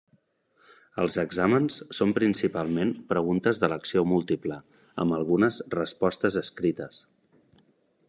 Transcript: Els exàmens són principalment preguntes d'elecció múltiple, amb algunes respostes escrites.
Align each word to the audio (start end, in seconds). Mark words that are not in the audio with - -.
Els 1.03 1.17
exàmens 1.23 1.77
són 1.97 2.15
principalment 2.19 2.95
preguntes 3.13 3.63
d'elecció 3.65 4.05
múltiple, 4.15 4.59
amb 5.05 5.19
algunes 5.19 5.63
respostes 5.79 6.43
escrites. 6.47 7.05